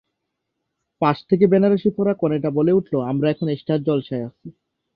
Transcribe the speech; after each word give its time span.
পাশ 1.01 1.17
থেকে 1.29 1.45
বেনারসি 1.47 1.89
পরা 1.97 2.13
কনেটা 2.21 2.49
বলে 2.57 2.71
উঠল" 2.73 2.93
আমরা 3.11 3.27
এখন 3.29 3.47
স্টার 3.57 3.79
জলসায় 3.87 4.25
আছি। 4.27 4.47